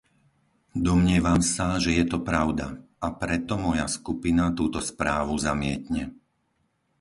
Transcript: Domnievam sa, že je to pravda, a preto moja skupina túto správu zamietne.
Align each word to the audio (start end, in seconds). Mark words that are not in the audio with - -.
Domnievam 0.89 1.41
sa, 1.53 1.67
že 1.83 1.91
je 1.93 2.01
to 2.11 2.17
pravda, 2.29 2.65
a 2.73 3.07
preto 3.21 3.53
moja 3.65 3.85
skupina 3.97 4.45
túto 4.59 4.79
správu 4.89 5.33
zamietne. 5.47 6.03